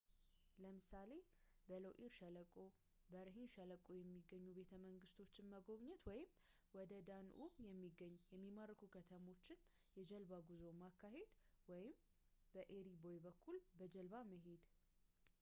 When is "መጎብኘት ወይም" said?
5.51-6.29